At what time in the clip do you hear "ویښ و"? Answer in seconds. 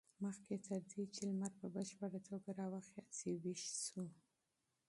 3.41-3.95